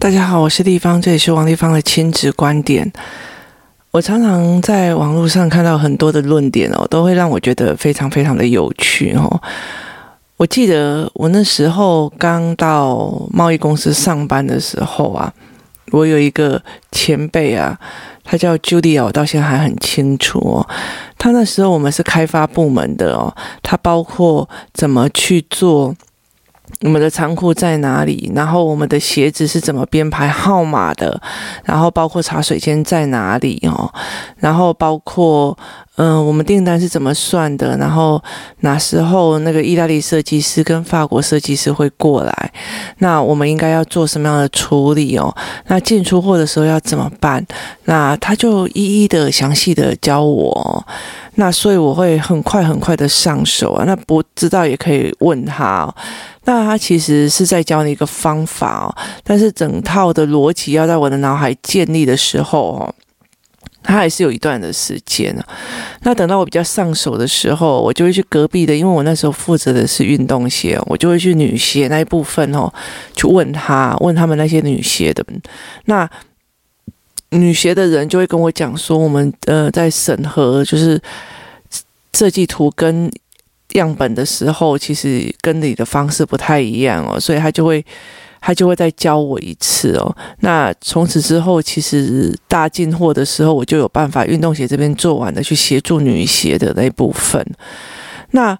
[0.00, 2.90] 大家好，我是丽芳，这里是王立芳的亲子观点。
[3.90, 9.42] 我常常在网络上看到很多的论点哦，都会让我觉得非常非常的有趣哦。
[10.38, 15.30] 我记得我那时候刚到贸易公司上班的时候啊，
[15.90, 17.78] 我有一个前辈啊，
[18.24, 20.66] 他叫 Julia，我到现在还很清楚哦。
[21.18, 25.94] 他那时候我们是开发部门的哦，他包括怎么去做。
[26.80, 28.32] 我们的仓库在哪里？
[28.34, 31.20] 然后我们的鞋子是怎么编排号码的？
[31.64, 33.92] 然后包括茶水间在哪里哦？
[34.36, 35.56] 然后包括
[36.02, 37.76] 嗯、我们订单是怎么算的？
[37.76, 38.22] 然后
[38.60, 42.52] 哪时候那个意大利设计师跟法国设计师会过来？
[43.00, 45.30] 那我们应该要做什么样的处理哦？
[45.66, 47.46] 那进出货的时候要怎么办？
[47.84, 50.86] 那他就一一的详细的教我。
[51.34, 53.84] 那所以我会很快很快的上手啊。
[53.84, 55.94] 那不知道也可以问他哦。
[56.44, 62.94] 那他其实是在教你一个方法哦，但是整套的逻辑要在我的脑海建立的时候哦，
[63.90, 65.44] 他还是有一段的时间呢。
[66.02, 72.72] 那等到我比较上手的时候，我就会去隔壁的，因为我那时候负责的是运动鞋，我就会去女鞋那一部分哦，
[73.14, 75.24] 去问他，问他们那些女鞋的。
[75.84, 76.08] 那
[77.30, 81.00] 女鞋的人就会跟我讲说，我们呃在审核就是
[82.14, 83.10] 设计图跟。
[83.74, 87.86] 样本的时候，其实跟你的方式不太一样哦，所以他就会
[88.40, 90.16] 他就会再教我一次哦。
[90.40, 97.44] 那从此之后，其实大进货的时候，我就有办法运动鞋这边做完的去协助女鞋的那一部分。
[98.30, 98.58] 那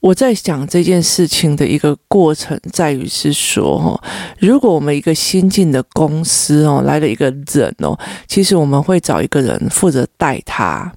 [0.00, 4.00] 我在讲这件事情的一个过程，在于是说哦，
[4.38, 10.90] 如果我们一个新进的公司哦来了一个人哦，其实我们会找一个人负责带他。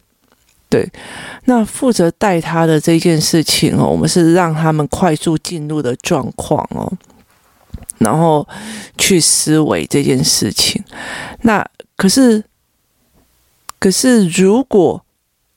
[0.69, 0.89] 对，
[1.45, 6.91] 那负责带他的这件事情哦，我们是让他们快速进入的状况哦，
[8.03, 8.47] 然后
[8.97, 10.83] 去思维这件事情。
[11.41, 11.65] 那
[11.95, 12.43] 可是，
[13.79, 15.03] 可是如果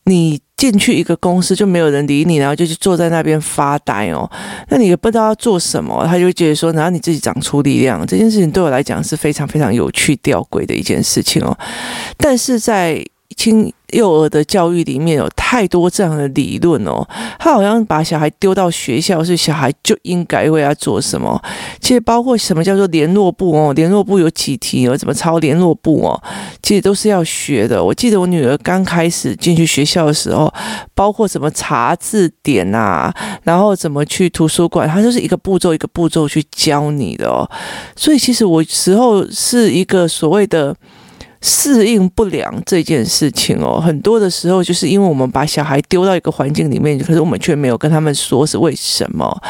[0.05, 4.31] 你进去一个公司就没有人理你，然后就去坐在那边发呆哦，
[4.69, 11.57] 那你也不知道要做什么，他就觉得说，然后你自己长出力量，这件事情对我来讲是非常非常有趣吊诡的一件事情哦。
[12.17, 17.07] 但是在亲幼儿的教育里面有太多这样的理论哦，
[17.39, 21.41] 他好像把小孩丢到学校，是小孩就应该为他做什么。
[21.81, 26.21] 其实包括什么叫做联络簿哦，联络簿有几题哦，怎么抄联络簿哦，
[26.63, 27.83] 其实都是要学的。
[27.83, 30.53] 我记得我女儿刚开始进去学校的时候，
[30.95, 33.15] 包括怎么查字典啊，
[33.45, 37.49] 然后怎么去图书馆，他就是一个步骤一个步骤去教你的哦。
[37.95, 40.75] 所以其实我时候是一个所谓的。
[41.43, 49.41] 适应不良这件事情哦，很多的时候就是因为我们把小孩丢到一个环境里面，可是我们却没有跟他们说是为什么。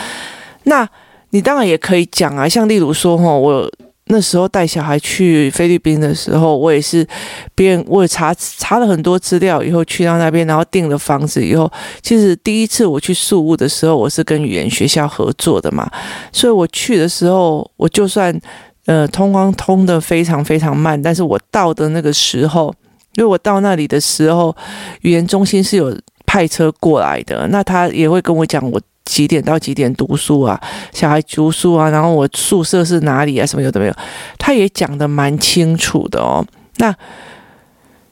[0.64, 0.86] 那
[1.30, 3.70] 你当然也可以讲啊，像例如说哈，我
[4.06, 7.06] 那时候带小孩去菲律宾的时候，我也是
[7.54, 11.70] 别人我也查查了很多资料以后去到那边，然后订了房子以后，
[12.02, 15.90] 其实第一次我去宿务的时候，我是跟语言学校合作的嘛，
[16.32, 18.38] 所以我去的时候，我就算。
[18.86, 22.72] 呃，通光通的非常非常慢，但是我到的那个时候，
[23.16, 24.54] 因为我到那里的时候，
[25.00, 25.92] 语言中心是有
[26.24, 30.60] 派车过来的，那他也会跟我讲我几点到几点读书啊，
[30.92, 33.94] 小孩读书啊，然后我宿舍是哪里啊，什么有的没有，
[34.38, 36.46] 他也讲得蛮清楚的哦。
[36.76, 36.94] 那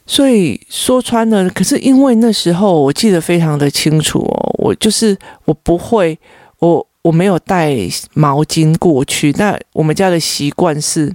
[0.06, 6.18] 所以说穿了，可是因为那时候我记得非常的清楚哦，我就是我不会
[6.58, 6.84] 我。
[7.04, 7.76] 我没有带
[8.14, 9.30] 毛巾过去。
[9.32, 11.14] 那我们家的习惯是，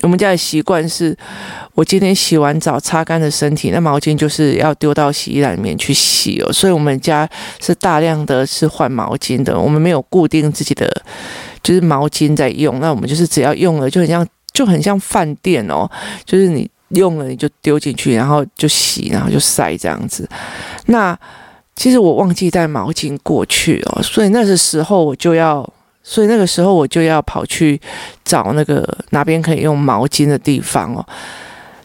[0.00, 1.16] 我们家的习惯是，
[1.74, 6.52] 我今天洗完澡擦干的身体，那毛巾就是要丢到洗衣篮里面去洗哦。
[6.52, 7.28] 所以我们家
[7.60, 10.90] 是大量的是换毛巾的，我们没有固定自己的
[11.62, 12.80] 就是毛巾在用。
[12.80, 15.88] 那我们就是只要用了，就很像就很像饭店哦，
[16.24, 20.28] 就是你用了你就丢进去，然后就洗，然后就晒这样子。
[20.86, 21.16] 那
[21.74, 25.68] 其实我忘记带毛巾过去哦，所以那个时候我就要，
[26.02, 27.80] 所以那个时候我就要跑去
[28.24, 31.04] 找那个哪边可以用毛巾的地方哦。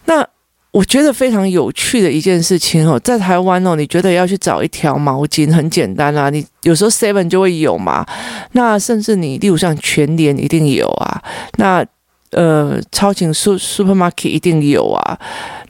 [0.06, 0.28] 那
[0.72, 8.06] 我觉得非常有趣的一件事情哦，在台湾哦，你觉得要去找一条毛巾很简单啊，你有时候 Seven 就会有嘛，
[8.52, 11.22] 那甚至你例如像全联一定有啊，
[11.58, 11.86] 那。
[12.32, 15.18] 呃，超级 supermarket 一定有啊，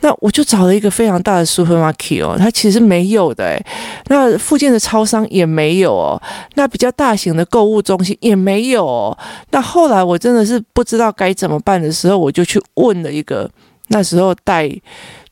[0.01, 3.65] 那我就找了一个非常大的 supermarket 哦，它其实没有的诶，
[4.07, 6.21] 那附近的超商也没有哦，
[6.56, 9.18] 那比较大型的购物中心也没有哦。
[9.51, 13.50] 那后来我真的是不知道该怎么办的时候，我就去问了一个
[13.89, 14.69] 那时候带。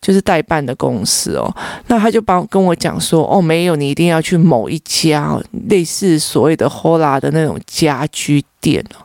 [0.05, 1.51] 就是代办的公司哦，
[1.87, 5.35] 那他就帮跟我讲说，哦，没有，你一定要去某一家
[5.67, 9.01] 类似所谓的 HOLA 的那种家居店哦，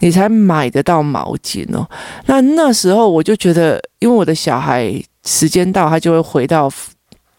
[0.00, 1.88] 你才买得到毛巾哦。
[2.26, 4.92] 那那时候我就觉得，因为我的小孩
[5.24, 6.68] 时间到，他就会回到。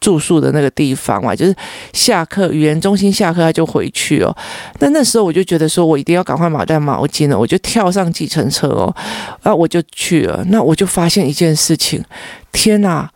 [0.03, 1.55] 住宿的那个地方嘛，就是
[1.93, 4.35] 下课语言中心下课他就回去哦。
[4.79, 8.93] 那那时候我就觉得说，我一定要赶快买袋毛巾了，我就跳上计程车哦，
[9.43, 10.43] 啊，我就去了。
[10.49, 12.03] 那我就发现一件事情，
[12.51, 13.09] 天哪，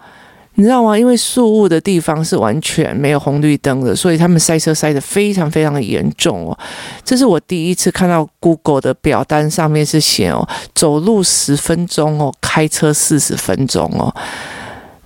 [0.56, 0.98] 你知道吗？
[0.98, 6.58] 因为宿雾的地方是完全没有红绿灯的，所以他们塞车塞得非常非常的严重哦。
[7.04, 14.16] 这是我第一次看到 Google 的表单上面是写哦，走路十分钟哦，开车四十分钟哦。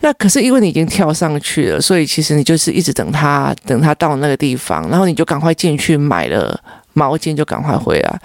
[0.01, 6.59] 那可是因为你已经跳上去了，所以其实你就是一直等他，等他到那个地方，然后你就赶快进去买了
[6.94, 8.21] 毛巾，就赶快回来。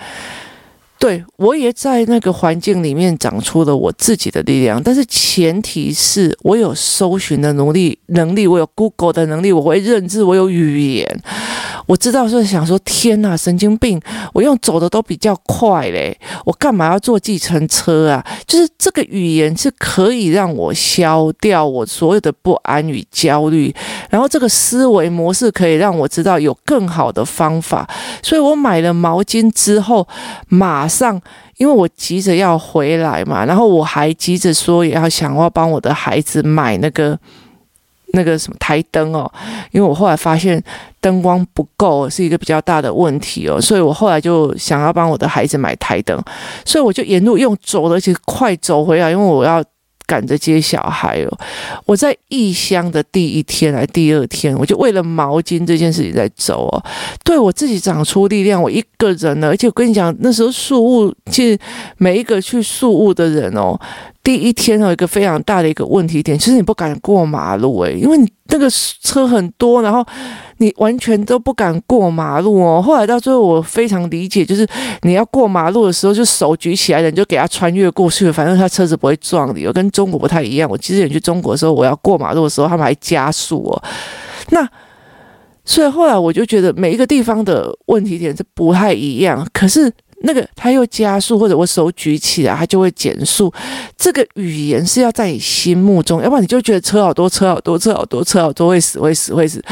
[0.98, 11.22] 对，我也在那个环境里面长出了我自己的力量，但是前提是我有搜寻的能力，能力我有 Google 的能力，我会认知，我有语言。
[11.86, 14.00] 我知道是想说，天哪，神经病！
[14.32, 18.26] 我用走的都比较快嘞，我干嘛要坐计程车啊？
[18.46, 23.72] 就是这个语言是可以让我消掉我所有的不安与焦虑，
[24.10, 27.88] 然后这个思维模式可以让我知道有更好的方法。
[28.22, 30.06] 所以我买了毛巾之后，
[30.48, 31.20] 马上，
[31.58, 37.18] 因为我急着要回来嘛，然后我还急着说也要想要帮我的孩子买那个。
[38.12, 39.30] 那个什么台灯哦，
[39.70, 40.62] 因为我后来发现
[41.00, 46.20] 灯光不够是一个比较大的问题哦，所以我后来就想要帮我的孩子买台灯，
[46.64, 49.62] 所以我就沿路用走的，而且快走回来，因为我要。
[50.08, 51.38] 赶着接小孩哦！
[51.84, 56.84] 我在异乡的第一天来第二天，我就为了毛巾这件事情在走哦。
[57.24, 61.58] 对我自己长出力量，我一个人呢，而且我跟你讲，那时候宿雾，其实
[61.96, 63.76] 每一个去宿雾的人哦，
[64.26, 68.68] 第一天有一个非常大的一个问题点，其实你不敢过马路诶，因为你那个
[69.00, 70.04] 车很多，然后。
[70.58, 72.80] 你完全都不敢过马路哦。
[72.80, 74.66] 后来到最后，我非常理解，就是
[75.02, 79.66] 你要过马路的时候，就手举起来的，你就给他穿越过去，反正他车子不会撞你。
[79.66, 83.82] 我跟中国不太一样，我之前去中国的时候，我要过马路的时候，他们还加速哦。
[84.48, 84.66] 那
[85.62, 89.92] 所以后来我就觉得每一个地方的问题点是不太一样，可是。
[90.20, 93.52] 那个他又加速，或者我手举起来，他就会减速。
[93.96, 99.62] 这个语言是要在你心目中，要不然你就觉得车好多，车好多，车好多，车好多，会死，会死，会死。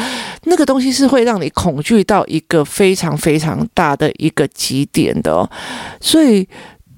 [0.44, 5.50] 那个东西是会让你恐惧到一个非常非常大的一个极点的哦，
[6.00, 6.46] 所以。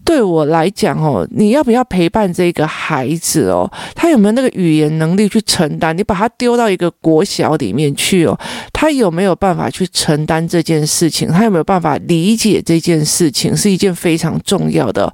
[0.06, 3.70] 对我来讲哦，你要不要陪伴这个孩子哦？
[3.94, 5.92] 他有没有那个语言能力去承担？
[5.94, 8.38] 你把他丢到一个国小里面去哦，
[8.72, 11.28] 他有没有办法去承担这件事情？
[11.28, 13.54] 他有没有办法理解这件事情？
[13.54, 15.12] 是一件非常重要的。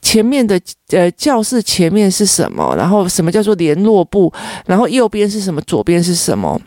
[0.00, 2.74] 前面的呃教室前面是什么？
[2.76, 4.32] 然后什么叫做联络部？
[4.66, 5.60] 然后右边是什么？
[5.62, 6.60] 左边是什么？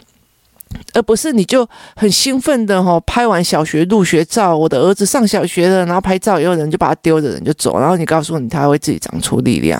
[0.94, 9.80] 而不是你就很兴奋的哈，拍完小学入学照，我的儿子上小学了，然后拍照，以后人就把他丢着，人就走，然后你告诉你他会自己长出力量，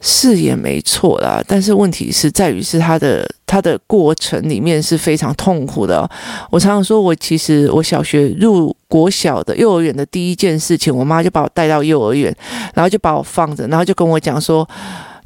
[0.00, 1.42] 是也没错啦。
[1.46, 6.08] 但是问题是在于是他的他的过程里面是非常痛苦的。
[6.50, 12.34] 我常常说，我其实我小学入国小的幼儿园的第一件事情，我妈就把我带到幼儿园，
[12.74, 14.68] 然后就把我放着，然后就跟我讲说。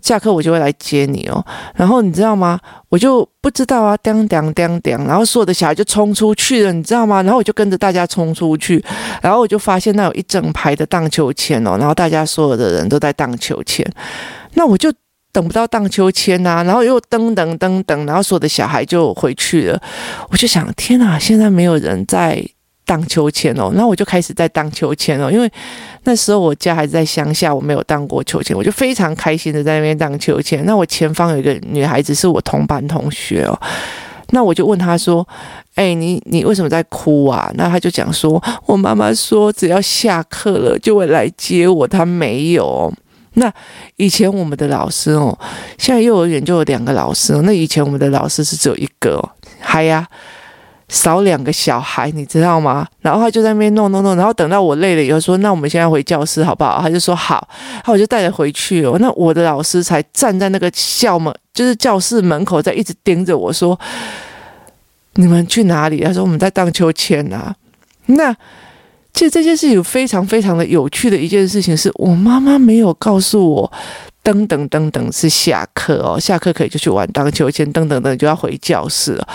[0.00, 2.58] 下课我就会来接你哦，然后你知道吗？
[2.88, 7.22] 我就不知道啊，叮叮叮叮，然后所有的小孩就冲出去了，你知道吗？
[7.22, 8.82] 然后我就跟着大家冲出去，
[9.20, 13.84] 然后我就发现那有一整排的荡秋千哦，然后大家所有的人都在荡秋千，
[14.54, 14.90] 那我就
[15.32, 19.82] 等不到荡秋千呐，然后又噔噔噔噔，然后所有的小孩就回去了，
[20.30, 22.42] 我就想，天哪，现在没有人在。
[22.88, 25.52] 荡秋千哦，那我就开始在荡秋千哦，因为
[26.04, 30.64] 那时候我家还是在乡下，我没有荡过秋千，我就非常开心的在那边荡秋千。
[30.64, 33.60] 那我前方有一个女孩子是我同班同学哦，
[34.30, 35.26] 那我就问她说
[35.76, 42.90] ：“哎，你你为什么在哭啊？”那她就讲说：“我妈妈说只要下课了就会来接我，她没有。”
[43.34, 43.52] 那
[43.96, 45.38] 以前我们的老师哦，
[45.76, 49.30] 现在幼儿园就有两个老师，那以前我们的老师是只有一个哦，
[49.60, 50.08] 嗨呀。
[50.88, 52.86] 少两个小孩，你知道吗？
[53.00, 58.96] 然后他就在那边弄弄弄，然后等到我累了以后说：“那我们现在回教室好不好？”他就说：“好。”然后我就带着回去哦。
[58.98, 63.78] 那我的老师才站在那个校门，就是教室门口，在一直盯着我说
[65.14, 67.54] ：“你们去哪里？”他说：“我们在荡秋千啊。”
[68.06, 68.34] 那
[69.12, 73.72] 其实这件事情非常非常的有趣的一件事情是，我妈妈没有告诉我，
[74.24, 79.28] 噔噔噔噔是下课哦，下课可以就去玩荡秋千，噔噔噔就要回教室了。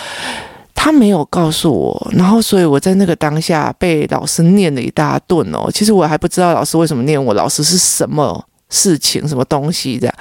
[0.84, 5.72] 他没有告诉我，然后所以我在那个当下被老师念了一大顿哦。
[5.74, 10.14] 其实我还不知道老师为什么念我，老师是什么事情、什么东西这样。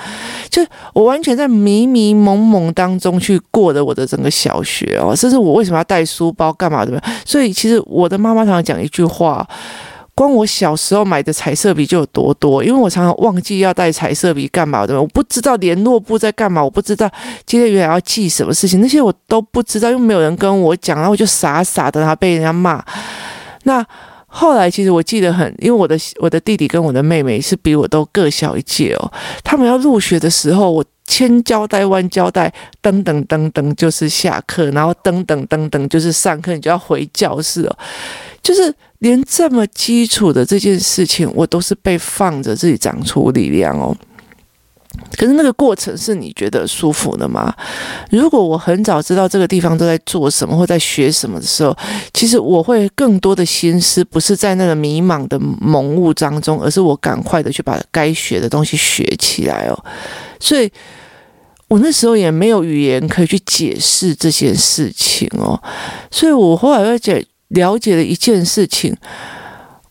[0.49, 0.65] 就
[0.95, 7.03] 我完全在迷迷蒙蒙当中去过的我的整个小学哦，甚至我为什么要带书包干嘛的？
[7.27, 9.45] 所以其实我的妈妈常常讲一句话。
[10.15, 17.11] 光我小时候买的彩色笔就有多多，因为我常常忘记要带彩色笔干嘛的，我不知道联络簿在干嘛，我不知道
[17.47, 22.85] 今天原来要记什么事情，那些我都不知道，又没有人跟我讲，然后我就傻傻的，然后被人家骂。
[23.65, 23.85] 那
[24.27, 32.53] 后来其实我记得很，因为我的我的弟弟跟我的妹妹是比我都各小一届哦，他们要入学的时候，我千交代万交代，
[32.83, 37.77] 噔噔噔噔就是下课，然后噔噔噔噔就是上课，你就要回教室哦，
[38.43, 38.75] 就是。
[39.03, 43.95] 连这么基础的这件事情，我都是被放着自己长出力量哦。
[45.17, 47.53] 可是那个过程是你觉得舒服的吗？
[48.11, 51.77] 如果我很早知道这个地方都在做什么或在学什么的时候，
[52.15, 59.85] 其实我会更多的心思不是在那个迷茫的蒙雾当中，而是我赶快的去把该学的东西学起来哦。
[60.39, 60.71] 所以
[61.67, 65.61] 我那时候也没有语言可以去解释这件事情哦。
[66.09, 68.97] 所以我后来会觉了解了一件事情，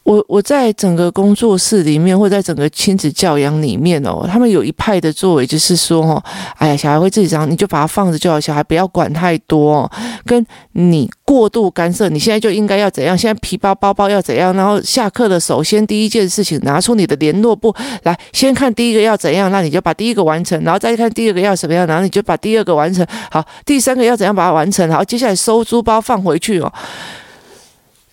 [0.03, 6.23] 我我在整个工作室里面，或在整个亲子教养里面哦，他们有一派的作为就是说哦，
[6.57, 9.91] 哎呀，小孩会自己长，你就把他放着就好，小孩不要管太多哦，
[10.25, 13.15] 跟你过度干涉，你现在就应该要怎样？
[13.15, 14.51] 现在皮包包包要怎样？
[14.55, 26.73] 然后下课的首先第一件事情，拿出你的联络簿来，先看第一个要怎样，那你就把第一个完成，然后再看第二个要什么样，然后你就把第二个完成，好，第三个要怎样把它完成，好，接下来收书包放回去哦。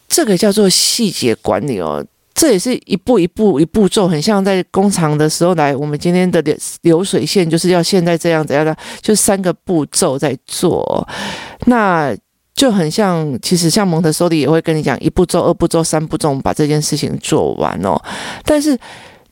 [0.09, 5.77] 这个叫做细节管理哦，这也是一步一步一步骤，很像在工厂的时候来。
[5.77, 11.07] 我们今天的流流水线就是要现在这样怎样的，就三个步骤在做，
[11.67, 12.17] 那
[12.55, 18.01] 就很像，其实像蒙特梭利也会跟你讲一步骤、二步骤、三步骤，我们把这件事情做完哦。
[18.45, 18.77] 但是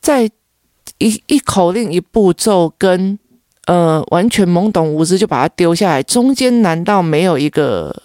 [0.00, 0.30] 在
[0.98, 3.18] 一一口令一步骤跟
[3.66, 8.02] 呃完全懵懂无知就把它丢下来，中间难道没有一个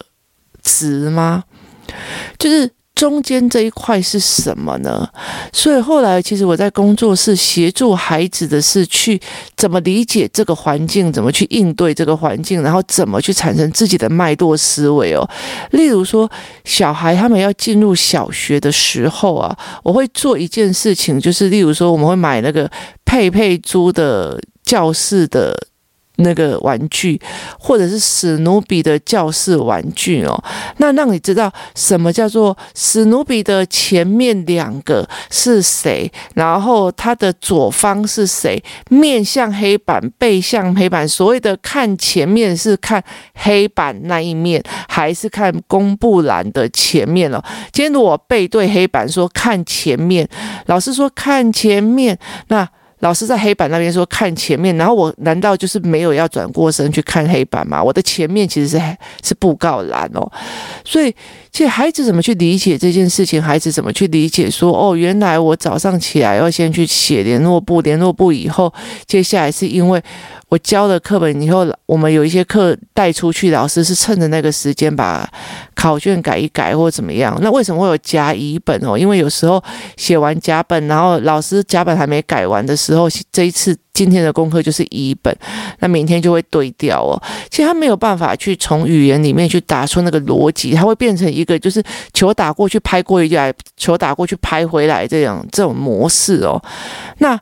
[0.63, 1.44] 词吗？
[2.38, 5.07] 就是中间这一块是什么呢？
[5.51, 9.19] 所以后来其实我在工作室协助孩子的是去
[9.57, 15.27] 怎么理解这个环境，怎么去应对这个环境，然后怎么去产生自己的脉络思维哦。
[15.71, 16.29] 例如说，
[16.63, 22.69] 小孩他们要进入小学的时候啊，我会做一件事情，就是例如说，我们会买那个
[23.03, 25.57] 佩佩猪的教室的。
[26.22, 27.20] 那个玩具，
[27.60, 30.44] 或者是史努比的教室玩具哦，
[30.78, 41.08] 那让你知道什么叫做史努比的前面两个是谁，然后他的左方是谁，面向黑板，背向黑板。
[41.08, 43.04] 所谓的看前面是看
[43.36, 47.44] 黑板那一面，还是看公布栏的前面哦？
[47.72, 50.28] 今天如果背对黑板说看前面，
[50.68, 52.68] 老师说看前面，那。
[53.01, 57.84] 老师在黑板那边说看前面，然后我难道就是没有要转过身去看黑板吗？
[57.84, 58.81] 我的前面其实是
[59.24, 60.31] 是布告栏哦，
[60.84, 61.13] 所以
[61.51, 63.41] 其实孩子怎么去理解这件事情？
[63.41, 68.74] 孩子怎么去理解说哦，原来我早上起来要先去写联络簿，联络簿以后，
[69.05, 70.01] 接下来是因为。
[70.51, 75.25] 我教了课本以后，我们有一些课带出去，老师是趁着那个时间把
[75.74, 77.39] 考卷改一改或怎么样。
[77.41, 78.98] 那为什么会有甲乙本哦？
[78.98, 79.63] 因为有时候
[79.96, 82.90] 写完甲本，然后老师甲本还没改完的时候，
[83.31, 85.36] 这一次今天的功课就是一本，
[85.79, 87.21] 那明天就会对调哦。
[87.50, 91.83] 其实他没有办法去从语言里面去打出那个逻辑，他会变成一个就是
[92.13, 96.62] 球打过去拍过一来，球打过去拍回来这样这种模式哦。
[97.19, 97.39] 那。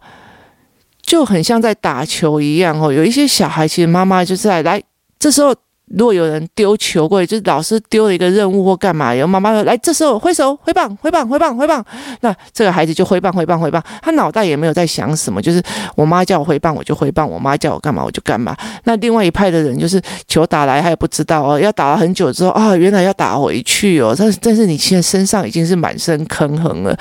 [1.02, 4.80] 就很像在打球一样哦，有一些小孩其实妈妈就是在来，
[5.18, 5.56] 这时候。
[5.98, 11.84] 如果有人丢球过去，就是老师丢了一个任务或干嘛，然后妈妈说：“来，这时候挥手挥棒挥棒挥棒挥棒。”
[12.22, 15.62] 那这个孩子就挥棒挥棒挥棒，他脑袋也没有在想什么，就是
[15.96, 18.56] 我妈叫我挥棒我就挥棒，我妈叫我干嘛我就干嘛。
[18.84, 24.16] 那另外一派的人就是球打来他也不知道哦，要打了很久之后啊，原来要打回去哦。
[24.18, 26.96] 但但是你现在身上已经是满身坑痕了。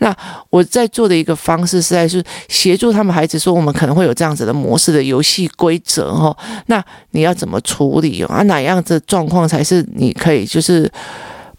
[0.00, 0.14] 那
[0.50, 6.36] 我在做的一个方式是在是协助他们孩子说，我们可能会有这样子的模式的游戏规则哦。
[6.66, 8.33] 那你要怎么处理哦？
[8.34, 10.90] 啊，哪样子状况才是你可以就是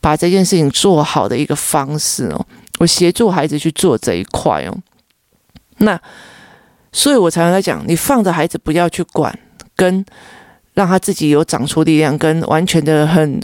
[0.02, 2.46] 把这件事情做好的一个方式哦？
[2.80, 4.78] 我协助孩子去做这一块哦。
[5.78, 6.00] 那
[6.92, 9.38] 所以，我常常在讲，你放着孩子不要去管，
[9.76, 10.06] 跟
[10.74, 13.42] 让他自己有长出力量，跟完全的很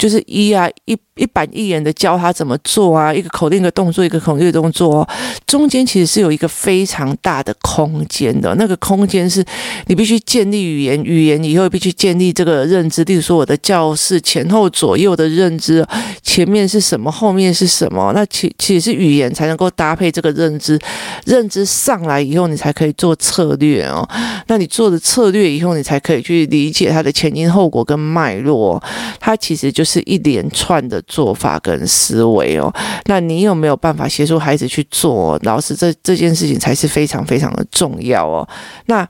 [0.00, 5.08] 就是一啊一一板一眼的教他怎么做啊，一个口令一个动作，一个口令一个动作，哦
[5.46, 8.54] 中间其实是有一个非常大的空间的。
[8.54, 9.44] 那个空间是
[9.88, 13.04] 你必须建立语言，语言以后必须建立这个认知。
[13.04, 15.84] 例如说，我的教室前后左右的认知，
[16.22, 18.12] 前面是什么，后面是什么？
[18.14, 20.78] 那其其实是语言才能够搭配这个认知，
[21.26, 24.08] 认知上来以后，你才可以做策略哦。
[24.46, 28.80] 那你做的策略以后，你才可以去理解它的前因后果跟脉络。
[29.18, 32.72] 它其实就是是一连串的做法跟思维哦。
[33.06, 35.38] 那你有没有办法协助孩子去做？
[35.42, 38.48] 老师，这这件事情才是非常非常的重要哦。
[38.86, 39.08] 那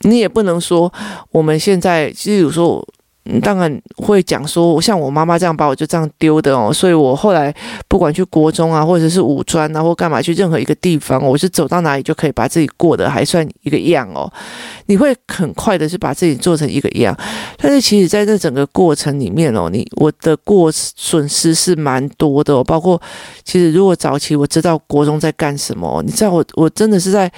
[0.00, 0.92] 你也不能说
[1.30, 2.86] 我们现在，例如说。
[3.42, 7.54] 当然会讲说，像我妈妈这样把我就这样丢的哦，所以我后来
[7.88, 14.32] 不管去国中啊，或者是五专啊，或干嘛去任何一个地方，我是走到哪里就可以把自己过得还算一个样哦。
[14.86, 17.16] 你会很快的是把自己做成一个样，
[17.58, 23.00] 但是其实在这整个过程里面哦，你我的过损失是蛮多的哦，包括
[23.44, 27.30] 其实如果早期我知道国中在干什么，你知道我我真的是在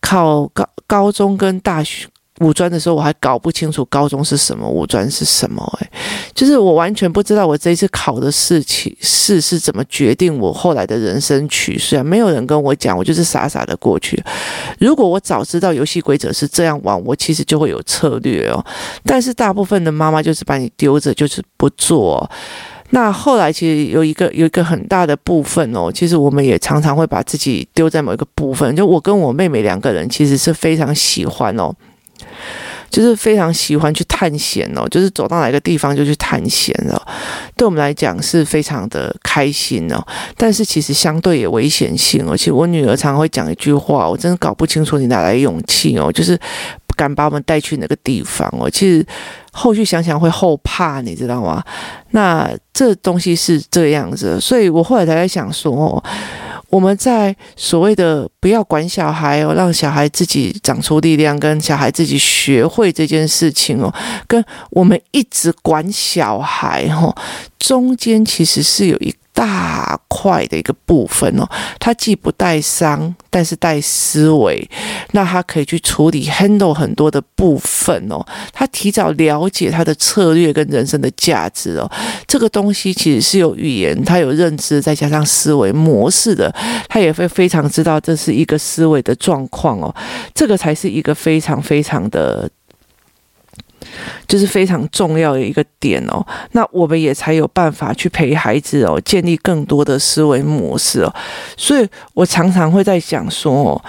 [0.00, 2.06] 考高高中跟大学。
[2.40, 5.62] 五专的时候，我还搞不清楚高中是什么，五专是什么。
[5.80, 5.90] 诶，
[6.34, 14.22] 就是我完全不知道我这一次考的事情是是怎么决定我后来的人生取向，没有人跟我讲，我就是傻傻的过去。
[14.78, 18.64] 如果我早知道游戏规则是这样玩，我其实就会有策略哦。
[19.04, 22.30] 但是大部分的妈妈就是把你丢着，就是不做。
[22.90, 28.76] 那后来其实有一个有一个很大的部分哦，其实我们也常常会把自己丢在某一个部分。
[28.76, 31.74] 就我跟我妹妹两个人，其实是非常喜欢哦。
[32.96, 36.96] 就是非常喜欢去探险哦，就是走到哪个地方就去探险哦，
[37.54, 40.02] 对我们来讲是非常的开心哦。
[40.34, 42.34] 但是其实相对也危险性哦。
[42.34, 46.40] 其实我女儿常常会讲一句话，我真的搞不清楚你哪来勇气哦，就是
[46.96, 48.70] 敢把我们带去那个地方哦。
[48.70, 49.06] 其实
[49.52, 51.62] 后续想想会后怕，你知道吗？
[52.12, 56.02] 那这东西是这样子，所以我后来才在想说哦。
[56.68, 63.92] 我们在所谓的不要管小孩哦，让小孩自己长出力量，跟小孩自己学会这件事情哦，
[64.26, 67.14] 跟我们一直管小孩哦，
[67.58, 69.14] 中间其实是有一。
[69.36, 71.46] 大块的一个部分哦，
[71.78, 74.66] 它既不带伤，但是带思维，
[75.12, 78.24] 那他可以去处理 handle 很多的部分哦。
[78.50, 81.86] 他提早了解他的策略跟人生的价值哦，
[82.26, 86.50] 这个东西其实是有语言，他有认知，再加上思维模式的，
[86.88, 89.94] 他也会非常知道这是一个思维的状况哦。
[90.32, 92.48] 这个才是一个非常非常的。
[94.26, 101.14] 就是非常重要的一个点哦，那我们也才有办法去陪孩子哦，建立更多的思维模式哦。
[101.56, 103.84] 所以我常常会在想说哦，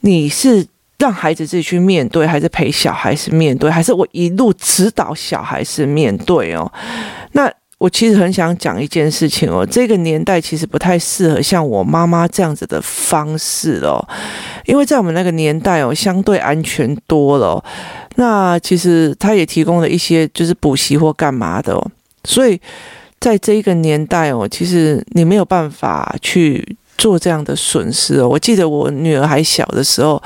[0.00, 0.66] 你是
[0.98, 6.70] 让孩子自己去面对，还是陪小孩是面对，还是我一路指导小孩是面对哦？
[7.32, 14.06] 那我其实很想讲一件事情哦，这个年代其实不太适合像我妈妈这样子的方式哦，
[14.66, 17.62] 因为在我们那个年代哦，相对安全多了。
[18.16, 21.90] 那其实他也提供了一些就是补习或干嘛的哦，
[22.24, 22.60] 所以
[23.18, 28.28] 在这一个年代哦，其实你没有办法去做这样的损失哦。
[28.28, 30.22] 我记得我女儿还小的时候，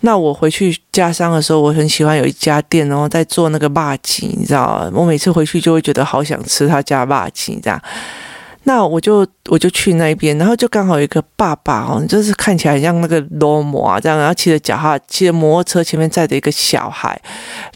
[0.00, 4.90] 那我回去家乡的时候，我很喜欢有一家店哦，在做那个麻糬，你知道？
[4.92, 7.80] 我每次回去就会觉得好想吃他家麻糬这样。
[8.64, 17.20] 那我就我就去那边，然后就刚好有一个爸爸哦，就是看起来很像那个罗摩啊这样，然后骑着脚踏骑着摩托车，前面载着一个小孩，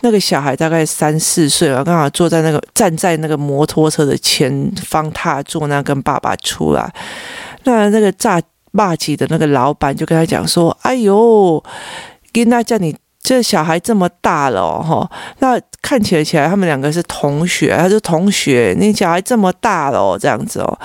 [0.03, 6.93] 那个小孩大概三四岁吧，刚好坐在那个站在那个摩托车的前方踏座，那跟爸爸出来，
[7.65, 8.41] 那那个炸
[8.73, 11.65] 麻糬的那个老板就跟他讲说：“哎呦，
[12.33, 12.95] 跟他叫你。”
[13.25, 20.79] 这小孩这么大了哦，那看起来起来他们两个是同学，他是同学，你小孩这么大了哦，这样子哦，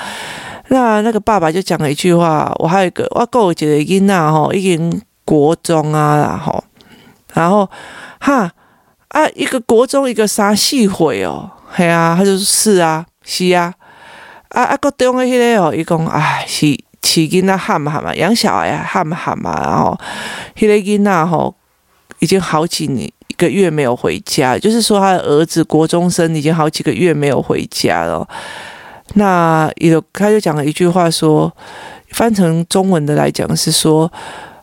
[0.69, 6.63] 那那个爸爸就讲了一句话，我还有一个我够觉得囡呐吼，已经国中啊，然后
[7.33, 7.69] 然后
[8.21, 8.49] 哈
[9.09, 13.73] 啊一个国中一个啥系会哦，嘿啊，他就说是啊，是啊，
[14.51, 16.65] 啊啊个中的迄个哦，伊讲哎是
[17.01, 19.99] 饲囡仔喊嘛喊嘛，养小孩喊嘛喊嘛，然后
[20.55, 21.53] 迄个囡仔吼。
[22.19, 28.27] 已经好几年一个月没有回家，就是说他的儿子国中生已经好几个月没有回家了。
[29.15, 31.51] 那有他就讲了一句话说，
[32.11, 34.11] 翻成中文的来讲是说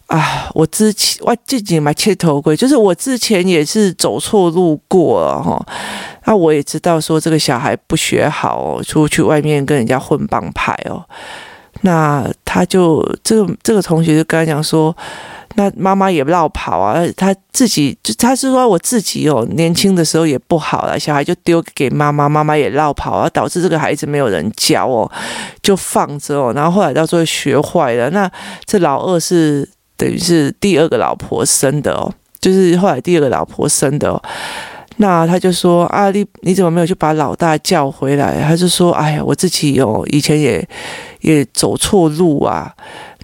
[0.07, 5.66] 啊，我之前我自己买切头盔，就是我之前也是走错路过了哈。
[6.27, 11.03] 那我也知道说这个小孩不学好，出去外面跟人家混帮派哦。
[11.81, 14.95] 那他就这个这个同学就跟他讲说。
[15.57, 25.11] 那妈妈也落跑啊，他自己就他是说我自己哦，年轻的时候也不好了，小孩就丢给妈妈，妈妈也落跑啊，导致这个孩子没有人教哦，
[25.62, 28.11] 就放着哦，然后后来到最后学坏了。
[28.11, 28.31] 那
[28.66, 34.23] 这老二是等于是第二个老婆生的哦，就是后来第二个老婆生的哦。
[34.99, 38.42] 那他就说啊，你你怎么没有去把老大叫回来？
[38.42, 40.66] 他就说，哎呀，我自己哦，以前也
[41.21, 42.75] 也走错路啊。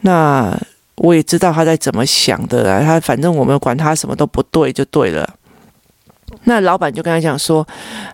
[0.03, 0.55] 那
[0.97, 5.29] 我也知道他在怎么想的啊，他反正我们管他什么都不对就对了。
[6.45, 7.67] 那老板就跟他讲说，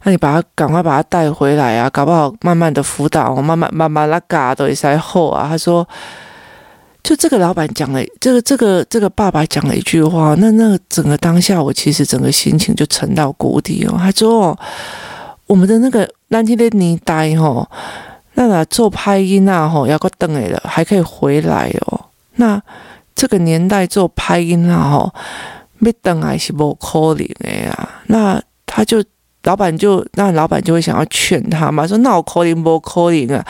[0.03, 5.47] 那你把他赶快把他带回来啊，搞不好慢慢的辅导，慢慢慢慢那嘎都也在后啊。
[5.49, 5.87] 他说。
[7.01, 13.95] 就这个老板讲了，这个这个这个爸爸讲了一句话，那那整个当下，我其实整个心情就沉到谷底哦。
[13.97, 14.59] 他说、哦
[15.47, 17.67] ：“我们的那个南京的年代吼，
[18.35, 21.99] 那个做拍音啊吼，要个等来了，还可以回来哦。
[22.39, 22.61] 那
[23.15, 25.15] 这个年代做拍音啊吼，
[25.79, 27.89] 没等来是不可能的呀。
[28.07, 29.05] 那他就。”
[29.45, 33.43] 老板就那老板就会想要劝他嘛，说那我 calling 不 calling 啊，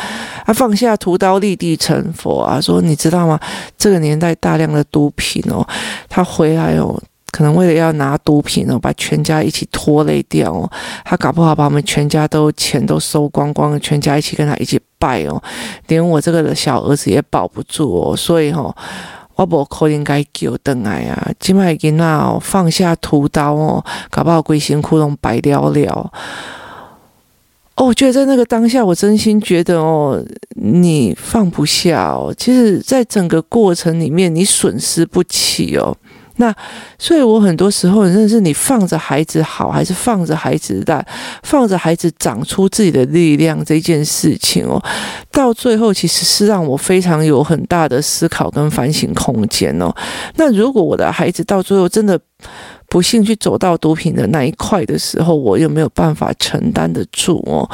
[0.44, 3.40] 他放下屠刀立地成佛啊，说你知道吗？
[3.76, 5.66] 这个年代大量的毒品哦，
[6.08, 6.94] 他回来哦，
[7.32, 10.70] 可能为了要拿毒品哦，把全家一起拖累掉哦，
[11.04, 15.42] 他搞不好把我们全家都钱都收光光，全家一起跟他一起败哦，
[15.86, 18.74] 连我这个的小儿子也保不住哦，所以哦。
[19.38, 21.30] 我无可能该救回来啊！
[21.38, 26.10] 今麦囡仔哦，放下屠刀哦，搞不好规身躯拢白了了。
[27.76, 30.20] 哦，我觉得在那个当下，我真心觉得哦，
[30.56, 32.34] 你放不下哦。
[32.36, 35.96] 其实，在整个过程里面，你损失不起哦。
[36.38, 36.54] 那
[36.98, 41.04] 所以，我很多时候，真的是你放着孩子好，还是放着孩子大，
[41.42, 44.82] 放着孩子长出自己的力量这件事情哦，
[45.32, 49.92] 到最后其实是让我非常有很大的思考跟反省空间哦。
[50.36, 52.18] 那如果我的孩子到最后真的
[52.88, 57.68] 不幸去走到毒品的那一块的时候，我又没有办法承担得住哦？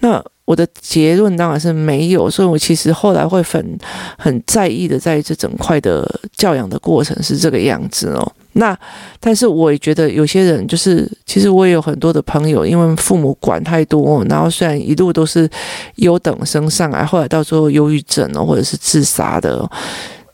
[0.00, 0.24] 那。
[0.44, 3.78] 我的结论当然是没有，所以我其实后来会很
[4.18, 8.32] 很在意的，在这整块的教养的过程是这个样子哦。
[8.52, 8.78] 那
[9.18, 15.48] 但是我也觉得有些人就是，其实我也有很多的朋友，因为父母管太多，然后虽然一路都是
[15.96, 19.66] 优等生上来，后来到最后忧郁症哦，或者是自杀的，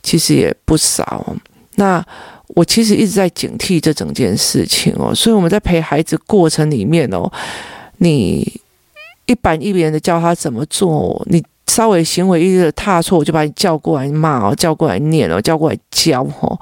[0.02, 1.24] 其实也不少。
[1.76, 2.04] 那
[2.48, 7.30] 我其实一直在警惕这整件事情哦，所以我们在陪孩子过程里面哦，
[7.98, 8.59] 你。
[9.30, 16.58] 一板一眼的教他怎么做，你稍微行为一的踏错，我就把你叫过来骂哦，叫过来念哦，叫过来教哦，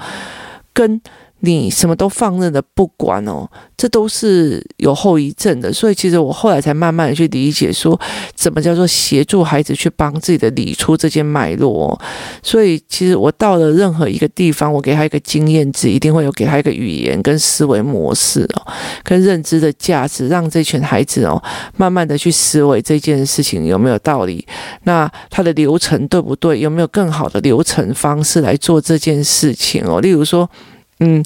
[0.75, 1.01] 跟。
[1.41, 5.73] 你什么都放任的不管哦，这都是有后遗症的。
[5.73, 7.99] 所以其实我后来才慢慢的去理解，说
[8.35, 12.01] 怎么叫做协助孩子去帮自己的理出这件脉络哦。
[12.43, 18.67] 所以其实我到了任何一个地方，我给他一个经验值，一定会有给他一个语言跟思维模式哦，
[19.05, 21.41] 跟认知的价值，让这群孩子哦，
[21.77, 24.45] 慢慢的去思维这件事情有没有道理，
[24.83, 26.59] 那他的流程对不对？
[26.59, 30.01] 有没有更好的流程方式来做这件事情哦？
[30.01, 30.51] 例如说。
[31.01, 31.23] 嗯，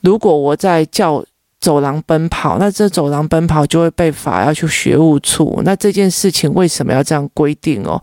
[0.00, 1.24] 如果我在叫
[1.60, 5.60] 走廊奔跑，那这走廊奔跑就会被罚要去学务处。
[5.64, 8.00] 那这件事情为什么要这样规定哦？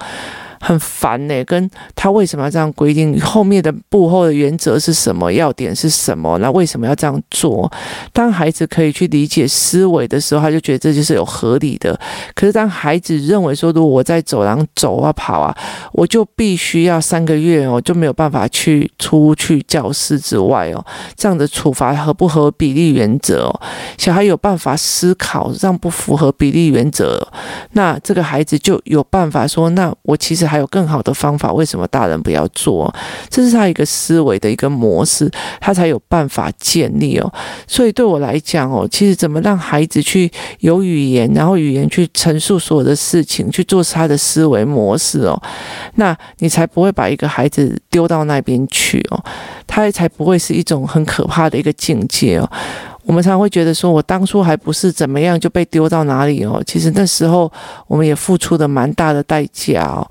[0.65, 3.19] 很烦呢、跟他为什么要这样规定？
[3.19, 5.30] 后面的步后的原则是什么？
[5.30, 6.38] 要点是什么？
[6.38, 7.69] 那为什么要这样做？
[8.13, 11.99] 当孩子可以去理解思维的时候，他就觉得这就是有合理的。
[12.34, 15.54] 可是当孩子认为说，如果我在走廊走啊跑啊，
[15.91, 20.86] 我就必须要三个月哦，就没有办法去出去教室之外哦，
[21.17, 23.62] 这样的处罚合不合比例原则哦？
[23.97, 27.28] 小孩有办法思考，让不符合比例原则，
[27.73, 30.47] 那这个孩子就有办法说，那我其实。
[30.54, 32.94] 还有更好的方法，为什么大人不要做？
[33.28, 35.28] 这是他一个思维的一个模式，
[35.60, 37.34] 他才有办法建立哦。
[37.68, 45.42] 所以对我来讲哦，其实怎么让孩子去有语言，然后语言去陈述所有的事情，去做他的思维模式哦，
[45.96, 49.20] 那你才不会把一个孩子丢到那边去哦，
[49.66, 52.48] 他才不会是一种很可怕的一个境界哦。
[53.06, 56.62] 我们常会觉得说，我当初还不是怎么样就被丢到哪里哦。
[56.66, 57.52] 其实那时候
[57.88, 60.10] 我们也付出了蛮大的代价哦。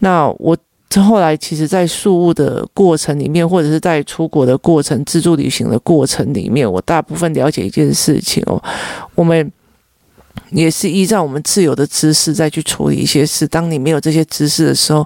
[0.00, 0.56] 那我
[0.96, 8.62] 后来其实，在宿雾的过程里面，或者是在出国的过程、自助旅行的过程里面，我大部分了解一件事情哦，
[9.14, 9.50] 我们。
[10.50, 13.48] 也是依照我们自有的知识再去处理一些事。
[13.48, 15.04] 当你没有这些知识的时候，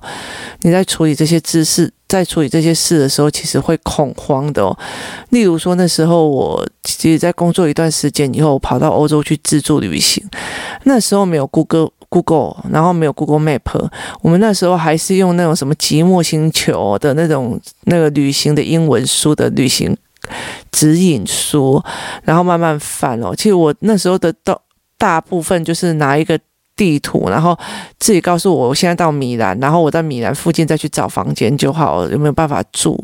[0.63, 4.77] 你在处理这些知识，在处理这些事的时候，其实会恐慌的哦。
[5.29, 10.20] 例如说，那时候我其实，在工作一段时间以后，跑到欧洲去自助旅行。
[10.83, 13.88] 那时候没有 Google Google，然后没有 Google Map，
[14.23, 19.96] 我们那时候还是用那种什么寂寞星球的那种那个旅行的英文书的旅行
[20.73, 21.81] 指引书，
[22.25, 23.33] 然后慢慢翻哦。
[23.37, 24.59] 其实我那时候的大
[24.99, 26.37] 大部分就是拿一个
[26.81, 27.55] 地图，然后
[27.99, 32.99] 自己告诉我我现在到米兰，然后我在米兰附近再去找房间就好，有没有办法住？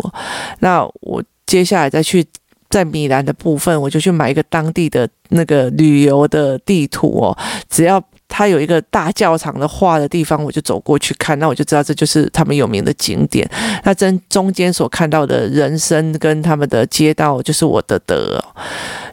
[0.61, 2.25] 那我接下来再去。
[2.69, 7.31] 在米兰的部分，我就去买一个当地的那个旅游的地图哦。
[7.71, 13.49] 只要它有一个大教堂的画的地方，我就走过去看，那我就知道这就是他们有名的景点。
[13.85, 18.45] 那真中间所看到的人生跟他们的街道，就是我的德。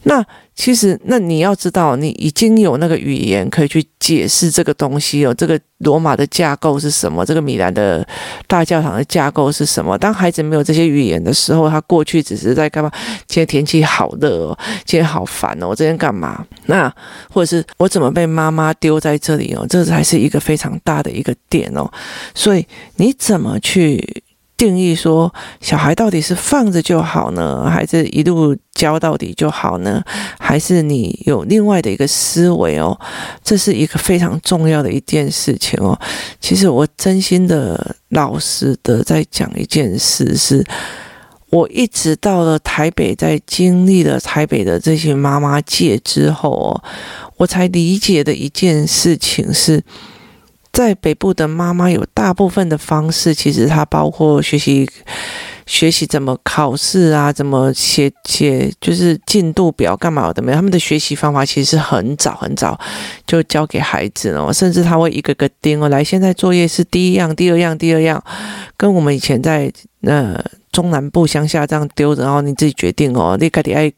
[0.01, 0.25] 那。
[0.55, 5.33] 其实，那你要知道，你已经有那个语言可以去解释这个东西哦。
[5.33, 7.25] 这个罗马的架构是什么？
[7.25, 8.07] 这个米兰的
[8.47, 9.97] 大教堂的架构是什么？
[9.97, 12.91] 当孩子没有这些语言的时候，他过去只是在干嘛？
[13.27, 16.45] 今天天气好热哦，今天好烦哦，我今天干嘛？
[16.67, 16.93] 那
[17.31, 19.65] 或者是我怎么被妈妈丢在这里哦？
[19.67, 21.91] 这才是一个非常大的一个点哦。
[22.35, 22.65] 所以
[22.97, 24.23] 你怎么去？
[24.63, 30.01] 定义说，小孩到底是放着就好呢，还是一路教到底就好呢？
[30.39, 32.97] 还是你有另外的一个思维哦？
[33.43, 35.99] 这是一个非常重要的一件事情哦。
[36.39, 40.63] 其实我真心的、老实的在讲一件事，是
[41.49, 46.83] 我一直到了台北，在经历了台北的这些妈妈界之后哦，
[47.35, 49.83] 我才理解的一件事情是。
[50.73, 54.89] 在北部的妈妈有大部分的方式，其实它包括学习
[55.67, 60.55] 学习怎么考试啊，怎么写写就是进度表干嘛的没有？
[60.55, 62.77] 他们的学习方法其实是很早很早
[63.27, 68.21] 就教给孩子了，甚至他会一个个盯哦，来，现在作业是第一样、第二样、第二样，
[68.75, 73.93] 跟我们以前在呃中南部乡下这样丢着，然后你自己决定哦，你到底爱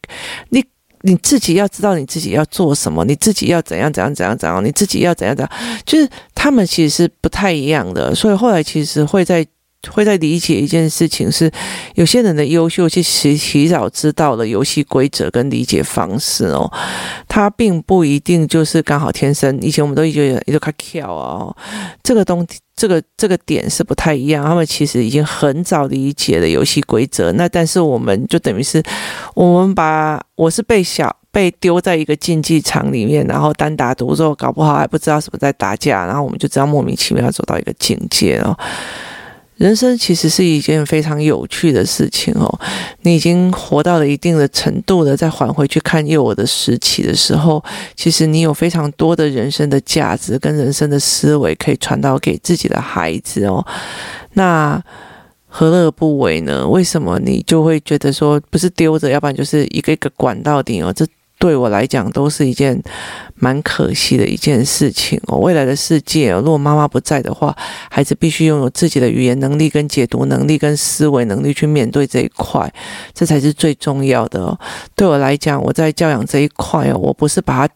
[0.50, 0.62] 你。
[1.08, 5.52] 你自己要知道你自己要做什么，你自己要怎样怎样怎样怎样，你自己要怎样怎样，
[5.86, 6.10] 就是
[6.46, 8.14] 他们其实是不太一样的。
[8.14, 9.44] 所以后来其实会在
[9.90, 11.52] 会在理解一件事情是，
[11.96, 16.72] 有些人的优秀其实提早知道了游戏规则跟理解方式哦，
[17.28, 19.60] 他并不一定就是刚好天生。
[19.60, 21.56] 以前我们都觉得一个卡巧啊，
[22.04, 22.46] 这个东。
[22.78, 27.32] 这个这个点是不太一样，他们其实已经很早理解了游戏规则。
[27.32, 28.84] 那但是我们就等于是，
[29.34, 38.58] 我们把我是被小被丢在一个竞技场里面，然后单打独斗，搞不好还不知道什么在打架，然后我们就这样莫名其妙走到一个境界哦。
[39.58, 42.60] 人生其实是一件非常有趣的事情哦。
[43.02, 47.62] 你已经活到了一定的程度了，再返回去看幼儿的时期的时候，
[47.98, 53.62] 其实你有非常多的人生的价值跟人生的思维可以传导给自己的孩子哦。
[54.36, 54.82] 那
[55.50, 56.66] 何乐而不为呢？
[56.66, 60.94] 为什么你就会觉得说不是丢着，要不然就是一个一个管到底哦？
[60.96, 61.06] 这。
[61.38, 62.82] 对我来讲，都是一件
[63.36, 65.38] 蛮可惜的一件事情哦。
[65.38, 67.56] 未来的世界，如果妈妈不在的话，
[67.90, 72.72] 孩子必须拥有自己的语言能力、跟解读能力、跟思维能力去面对这一块，
[73.14, 74.58] 这才是最重要的哦。
[74.96, 77.74] 对我来讲，我在教养这一块哦，我不是把他，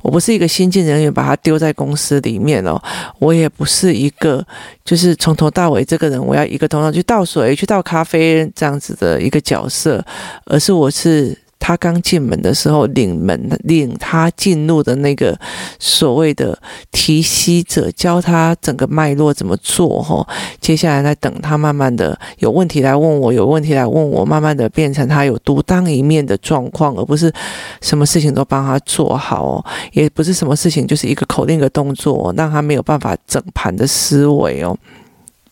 [0.00, 2.80] 我不是一个新进人员，把他丢在公司里面哦，
[3.18, 4.46] 我也不是一个
[4.84, 10.02] 就是从头到尾这个人，我要一个头脑去倒水、去倒咖啡这样子的一个角色，
[10.46, 11.36] 而是我是。
[11.64, 15.38] 他刚进门的时候，领门领他进入的那个
[15.78, 16.58] 所谓的
[16.90, 20.26] 提携者，教他整个脉络怎么做哈。
[20.60, 27.32] 接下来在等他慢慢的有问题来问我，有问题来问我，慢慢的变成他有独当一面的状况，而不是
[27.80, 34.76] 什么事情都帮他做好，也不是什么事情就是一个口令的动作，让他没有办法整盘的思维哦，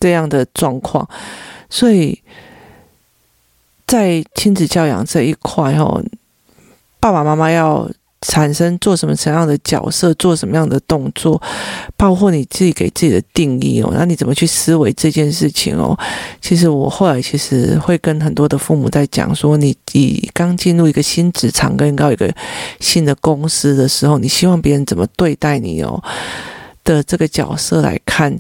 [0.01, 1.09] 这样的状况，
[1.71, 2.21] 所以。
[3.91, 6.01] 在亲子教养这一块哦，
[7.01, 11.43] 爸爸妈妈要产生做什么什么样的角色，做什么样的动作，
[11.97, 15.99] 包括你自己给自己的定义哦，那你怎么去思维这件事情哦？
[16.41, 22.33] 其实我后来其实会跟很多的父母在讲说，你你刚进入一个新职场，跟到一个
[22.79, 26.01] 新的公司的时候，你希望别人怎么对待你哦？
[26.85, 28.37] 的这个角色来看，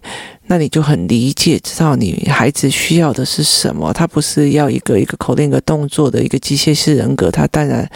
[0.46, 3.92] 那你就很理解，知道你孩子需要的是什么。
[3.92, 7.30] 他不是要一个一个口令、一个动作的一个机械式人格。
[7.30, 7.88] 他当然，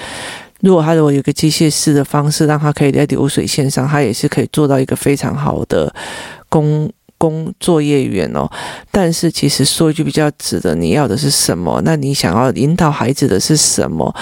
[0.61, 5.93] 如果他如果有一个机械式的方式，让他可以在流水线上，他也是可以做到一个非常好的
[6.49, 8.49] 工工作业员哦。
[8.91, 11.81] 但是，其实说一句比较直的，你要的是什么？
[11.85, 14.15] 那你想要引导孩子的是什么？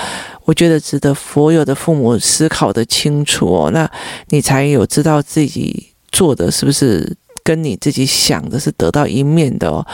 [0.44, 3.70] 我觉得值得所有的父母思考的清楚哦。
[3.72, 3.90] 那
[4.28, 5.91] 你才有知道自己。
[6.12, 9.84] 做的是不是跟你自己想的是得到一面的哦？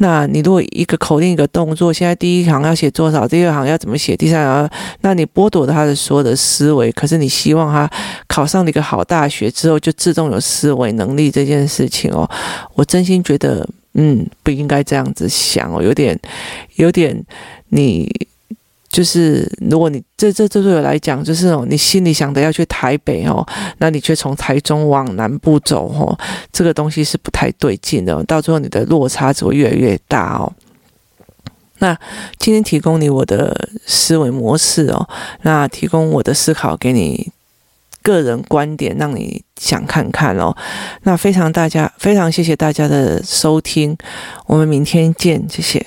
[0.00, 4.70] 那你如果一个口令一个动作，现在第一行要写多少，第二行要怎么写，第三行，
[5.00, 6.92] 那你剥夺了他的所有的思维。
[6.92, 7.90] 可是你希望他
[8.28, 12.28] 考上了一个好大学之后就自动有思维能力这件事情哦，
[12.74, 16.16] 我真心觉得，嗯，不应该这样子想哦，有点，
[16.76, 17.24] 有点
[17.70, 18.28] 你。
[18.90, 23.46] 就是如果你这这这对我来讲，就是哦，你心里想的要去台北哦，
[23.78, 26.18] 那你却从台中往南部走哦，
[26.52, 30.52] 这个东西是不太对劲的，到最后你的落差只会越来越大哦。
[31.80, 31.96] 那
[32.38, 35.08] 今天提供你我的思维模式哦，
[35.42, 37.30] 那提供我的思考给你
[38.02, 40.56] 个人观点，让你想看看哦。
[41.02, 43.96] 那非常大家非常谢谢大家的收听，
[44.46, 45.86] 我们明天见，谢谢。